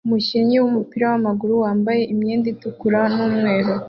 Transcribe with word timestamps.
Umukinnyi 0.07 0.55
wumupira 0.59 1.05
wamaguru 1.11 1.53
wambaye 1.63 2.01
imyenda 2.13 2.47
itukura 2.53 2.99
numweru 3.15 3.71